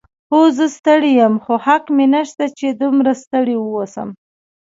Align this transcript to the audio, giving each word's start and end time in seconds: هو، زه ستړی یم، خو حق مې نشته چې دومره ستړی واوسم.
هو، 0.31 0.41
زه 0.57 0.65
ستړی 0.77 1.11
یم، 1.19 1.33
خو 1.43 1.53
حق 1.65 1.85
مې 1.95 2.05
نشته 2.15 2.45
چې 2.57 2.67
دومره 2.81 3.11
ستړی 3.23 3.55
واوسم. 3.59 4.09